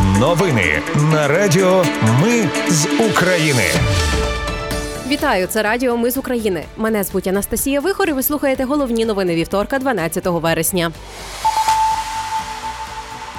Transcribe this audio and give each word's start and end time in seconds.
Новини 0.00 0.82
на 1.12 1.28
Радіо 1.28 1.84
Ми 2.22 2.48
з 2.68 2.86
України. 3.10 3.62
Вітаю, 5.08 5.46
це 5.46 5.62
Радіо 5.62 5.96
Ми 5.96 6.10
з 6.10 6.16
України. 6.16 6.64
Мене 6.76 7.04
звуть 7.04 7.26
Анастасія 7.26 7.80
Вихор. 7.80 8.08
і 8.08 8.12
Ви 8.12 8.22
слухаєте 8.22 8.64
головні 8.64 9.04
новини 9.04 9.34
вівторка, 9.34 9.78
12 9.78 10.26
вересня. 10.26 10.92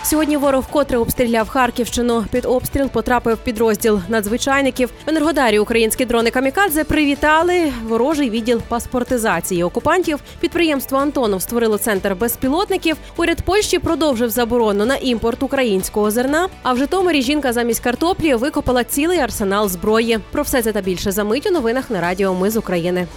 Сьогодні 0.06 0.38
ворог 0.38 0.64
вкотре 0.64 0.98
обстріляв 0.98 1.50
Харківщину. 1.50 2.26
Під 2.32 2.46
обстріл 2.46 2.90
потрапив 2.90 3.38
підрозділ 3.38 4.02
надзвичайників. 4.08 4.90
В 5.06 5.10
Енергодарі 5.10 5.60
українські 5.60 6.06
дрони 6.06 6.32
камікадзе 6.32 6.84
привітали 6.84 7.74
ворожий 7.88 8.30
відділ 8.30 8.62
паспортизації 8.68 9.64
окупантів. 9.64 10.20
Підприємство 10.40 10.98
Антонов 10.98 11.42
створило 11.42 11.78
центр 11.78 12.16
безпілотників. 12.16 12.98
Уряд 13.18 13.42
Польщі 13.42 13.80
продовжив 13.80 14.30
заборону 14.30 14.86
на 14.86 14.96
імпорт 14.96 15.44
українського 15.44 16.12
зерна. 16.12 16.50
А 16.64 16.74
в 16.74 16.78
Житомирі 16.78 17.22
жінка 17.22 17.54
замість 17.54 17.84
картоплі 17.84 18.36
викопала 18.36 18.84
цілий 18.84 19.20
арсенал 19.20 19.70
зброї. 19.70 20.20
Про 20.32 20.44
все 20.44 20.62
це 20.62 20.72
та 20.72 20.82
більше 20.82 21.12
за 21.12 21.24
мить 21.24 21.48
у 21.48 21.52
новинах 21.52 21.90
на 21.90 22.02
радіо 22.02 22.34
Ми 22.34 22.50
з 22.50 22.58
України. 22.58 23.08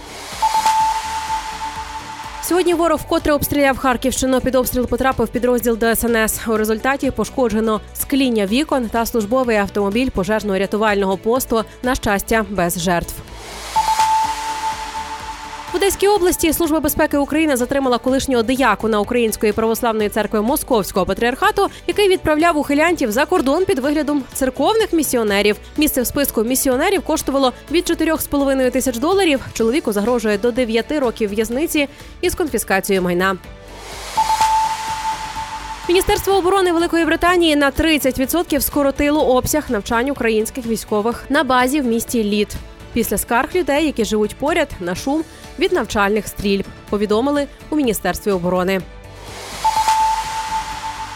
Сьогодні 2.47 2.73
ворог 2.73 2.99
вкотре 2.99 3.33
обстріляв 3.33 3.77
Харківщину. 3.77 4.41
Під 4.41 4.55
обстріл 4.55 4.87
потрапив 4.87 5.27
підрозділ 5.27 5.77
ДСНС. 5.77 6.47
У 6.47 6.57
результаті 6.57 7.11
пошкоджено 7.11 7.81
скління 7.93 8.45
вікон 8.45 8.89
та 8.89 9.05
службовий 9.05 9.57
автомобіль 9.57 10.09
пожежно-рятувального 10.15 11.17
посту. 11.17 11.63
На 11.83 11.95
щастя, 11.95 12.45
без 12.49 12.79
жертв. 12.79 13.13
Одеській 15.87 16.07
області 16.07 16.53
служба 16.53 16.79
безпеки 16.79 17.17
України 17.17 17.57
затримала 17.57 17.97
колишнього 17.97 18.43
диякона 18.43 18.99
Української 18.99 19.51
православної 19.51 20.09
церкви 20.09 20.41
Московського 20.41 21.05
патріархату, 21.05 21.69
який 21.87 22.09
відправляв 22.09 22.57
ухилянтів 22.57 23.11
за 23.11 23.25
кордон 23.25 23.65
під 23.65 23.79
виглядом 23.79 24.23
церковних 24.33 24.93
місіонерів. 24.93 25.55
Місце 25.77 26.01
в 26.01 26.07
списку 26.07 26.43
місіонерів 26.43 27.01
коштувало 27.01 27.53
від 27.71 27.89
4,5 27.89 28.71
тисяч 28.71 28.97
доларів. 28.97 29.39
Чоловіку 29.53 29.91
загрожує 29.91 30.37
до 30.37 30.51
9 30.51 30.91
років 30.91 31.29
в'язниці 31.29 31.87
із 32.21 32.35
конфіскацією 32.35 33.01
майна. 33.01 33.37
Міністерство 35.87 36.33
оборони 36.33 36.71
Великої 36.71 37.05
Британії 37.05 37.55
на 37.55 37.71
30% 37.71 38.61
скоротило 38.61 39.27
обсяг 39.27 39.63
навчань 39.69 40.09
українських 40.09 40.65
військових 40.65 41.25
на 41.29 41.43
базі 41.43 41.81
в 41.81 41.85
місті 41.85 42.23
Лід. 42.23 42.57
Після 42.97 43.17
скарг 43.17 43.49
людей, 43.55 43.85
які 43.85 44.05
живуть 44.05 44.35
поряд 44.35 44.69
на 44.79 44.95
шум 44.95 45.23
від 45.59 45.71
навчальних 45.71 46.27
стрільб, 46.27 46.65
повідомили 46.89 47.47
у 47.69 47.75
міністерстві 47.75 48.31
оборони. 48.31 48.81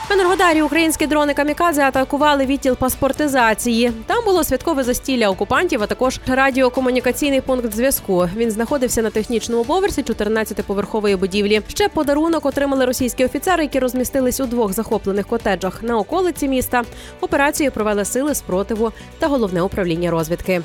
В 0.09 0.13
Енергодарі 0.13 0.61
українські 0.61 1.07
дрони 1.07 1.33
камікадзе 1.33 1.81
атакували 1.81 2.45
відділ 2.45 2.77
паспортизації. 2.77 3.91
Там 4.05 4.25
було 4.25 4.43
святкове 4.43 4.83
застілля 4.83 5.29
окупантів, 5.29 5.83
а 5.83 5.87
також 5.87 6.19
радіокомунікаційний 6.27 7.41
пункт 7.41 7.75
зв'язку. 7.75 8.29
Він 8.35 8.51
знаходився 8.51 9.01
на 9.01 9.09
технічному 9.09 9.65
поверсі 9.65 10.03
14-поверхової 10.03 11.17
будівлі. 11.17 11.61
Ще 11.67 11.89
подарунок 11.89 12.45
отримали 12.45 12.85
російські 12.85 13.25
офіцери, 13.25 13.63
які 13.63 13.79
розмістились 13.79 14.39
у 14.39 14.45
двох 14.45 14.73
захоплених 14.73 15.27
котеджах 15.27 15.83
на 15.83 15.97
околиці 15.97 16.47
міста. 16.47 16.83
Операцію 17.21 17.71
провели 17.71 18.05
сили 18.05 18.35
спротиву 18.35 18.91
та 19.19 19.27
головне 19.27 19.61
управління 19.61 20.11
розвідки. 20.11 20.61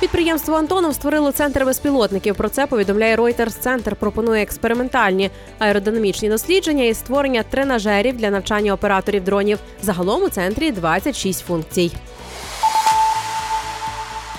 Підприємство 0.00 0.54
Антонов 0.56 0.94
створило 0.94 1.32
центр 1.32 1.64
безпілотників. 1.64 2.36
Про 2.36 2.48
це 2.48 2.66
повідомляє 2.66 3.16
Reuters. 3.16 3.58
Центр 3.60 3.96
пропонує 3.96 4.42
експериментальні 4.42 5.30
аеродинамічні 5.58 6.28
дослідження 6.28 6.84
і 6.84 6.94
створення 6.94 7.42
тренажерів 7.42 8.16
для 8.16 8.30
навчання 8.30 8.72
операторів 8.72 9.24
дронів. 9.24 9.58
Загалом 9.82 10.22
у 10.22 10.28
центрі 10.28 10.70
26 10.70 11.46
функцій. 11.46 11.92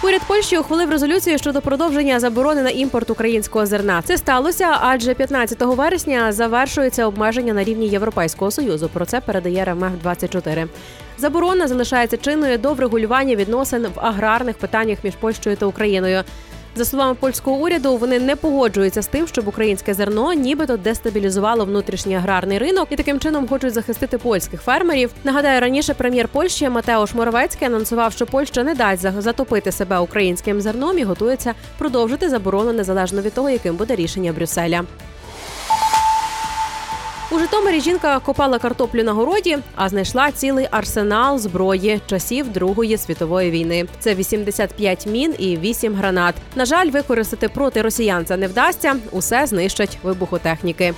Уряд 0.03 0.21
Польщі 0.27 0.57
ухвалив 0.57 0.91
резолюцію 0.91 1.37
щодо 1.37 1.61
продовження 1.61 2.19
заборони 2.19 2.61
на 2.61 2.69
імпорт 2.69 3.09
українського 3.09 3.65
зерна. 3.65 4.01
Це 4.01 4.17
сталося, 4.17 4.77
адже 4.81 5.13
15 5.13 5.61
вересня 5.61 6.31
завершується 6.31 7.07
обмеження 7.07 7.53
на 7.53 7.63
рівні 7.63 7.87
Європейського 7.87 8.51
союзу. 8.51 8.89
Про 8.93 9.05
це 9.05 9.21
передає 9.21 9.65
RMF 9.65 9.91
24 10.01 10.67
Заборона 11.17 11.67
залишається 11.67 12.17
чинною 12.17 12.57
до 12.57 12.73
врегулювання 12.73 13.35
відносин 13.35 13.87
в 13.95 13.99
аграрних 13.99 14.57
питаннях 14.57 14.97
між 15.03 15.15
Польщею 15.15 15.55
та 15.55 15.65
Україною. 15.65 16.23
За 16.79 16.85
словами 16.85 17.15
польського 17.15 17.57
уряду, 17.57 17.97
вони 17.97 18.19
не 18.19 18.35
погоджуються 18.35 19.01
з 19.01 19.07
тим, 19.07 19.27
щоб 19.27 19.47
українське 19.47 19.93
зерно 19.93 20.33
нібито 20.33 20.77
дестабілізувало 20.77 21.65
внутрішній 21.65 22.15
аграрний 22.15 22.57
ринок 22.57 22.87
і 22.91 22.95
таким 22.95 23.19
чином 23.19 23.47
хочуть 23.47 23.73
захистити 23.73 24.17
польських 24.17 24.61
фермерів. 24.61 25.11
Нагадаю, 25.23 25.61
раніше 25.61 25.93
прем'єр 25.93 26.27
Польщі 26.27 26.69
Матеош 26.69 27.13
Моровецький 27.13 27.67
анонсував, 27.67 28.13
що 28.13 28.25
Польща 28.25 28.63
не 28.63 28.75
дасть 28.75 29.21
затопити 29.21 29.71
себе 29.71 29.99
українським 29.99 30.61
зерном 30.61 30.97
і 30.97 31.03
готується 31.03 31.53
продовжити 31.77 32.29
заборону 32.29 32.73
незалежно 32.73 33.21
від 33.21 33.33
того, 33.33 33.49
яким 33.49 33.75
буде 33.75 33.95
рішення 33.95 34.33
Брюсселя. 34.33 34.83
У 37.31 37.39
Житомирі 37.39 37.81
жінка 37.81 38.19
копала 38.19 38.59
картоплю 38.59 39.03
на 39.03 39.13
городі, 39.13 39.57
а 39.75 39.89
знайшла 39.89 40.31
цілий 40.31 40.67
арсенал 40.71 41.39
зброї 41.39 42.01
часів 42.07 42.49
Другої 42.49 42.97
світової 42.97 43.51
війни. 43.51 43.85
Це 43.99 44.15
85 44.15 45.05
мін 45.07 45.35
і 45.39 45.57
8 45.57 45.95
гранат. 45.95 46.35
На 46.55 46.65
жаль, 46.65 46.89
використати 46.89 47.49
проти 47.49 47.81
росіян 47.81 48.25
це 48.25 48.37
не 48.37 48.47
вдасться. 48.47 48.95
Усе 49.11 49.45
знищать 49.45 49.97
вибухотехніки. 50.03 50.93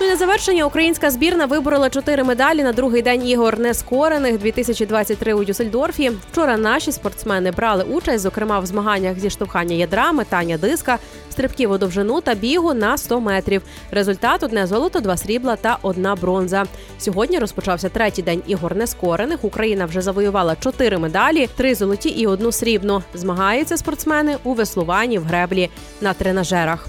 Ну 0.00 0.06
і 0.06 0.10
на 0.10 0.16
завершення 0.16 0.64
українська 0.64 1.10
збірна 1.10 1.46
виборола 1.46 1.90
чотири 1.90 2.24
медалі 2.24 2.62
на 2.62 2.72
другий 2.72 3.02
день 3.02 3.28
ігор 3.28 3.58
нескорених 3.58 4.38
2023 4.38 5.34
у 5.34 5.44
Дюссельдорфі. 5.44 6.12
Вчора 6.32 6.56
наші 6.56 6.92
спортсмени 6.92 7.50
брали 7.50 7.84
участь, 7.84 8.22
зокрема 8.22 8.58
в 8.60 8.66
змаганнях 8.66 9.18
зі 9.18 9.30
штовхання 9.30 9.76
ядра, 9.76 10.12
метання 10.12 10.58
диска, 10.58 10.98
стрибків 11.30 11.70
у 11.70 11.78
довжину 11.78 12.20
та 12.20 12.34
бігу 12.34 12.74
на 12.74 12.98
100 12.98 13.20
метрів. 13.20 13.62
Результат 13.90 14.42
одне 14.42 14.66
золото, 14.66 15.00
два 15.00 15.16
срібла 15.16 15.56
та 15.56 15.78
одна 15.82 16.14
бронза. 16.14 16.64
Сьогодні 16.98 17.38
розпочався 17.38 17.88
третій 17.88 18.22
день 18.22 18.42
ігор 18.46 18.76
нескорених. 18.76 19.44
Україна 19.44 19.86
вже 19.86 20.00
завоювала 20.00 20.56
чотири 20.56 20.98
медалі, 20.98 21.48
три 21.56 21.74
золоті 21.74 22.08
і 22.08 22.26
одну 22.26 22.52
срібну. 22.52 23.02
Змагаються 23.14 23.76
спортсмени 23.76 24.36
у 24.44 24.54
веслуванні 24.54 25.18
в 25.18 25.24
греблі 25.24 25.70
на 26.00 26.14
тренажерах. 26.14 26.88